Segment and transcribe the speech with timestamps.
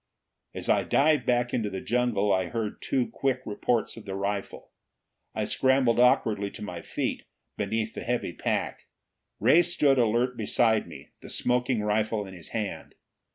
[0.55, 4.71] As I dived back into the jungle, I heard two quick reports of the rifle.
[5.35, 7.23] I scrambled awkwardly to my feet,
[7.55, 8.87] beneath the heavy pack.
[9.39, 12.95] Ray stood alert beside me, the smoking rifle in his hand.